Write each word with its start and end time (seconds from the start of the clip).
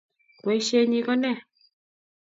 Boisienyi 0.45 0.99
ko 1.05 1.13
ne? 1.21 1.31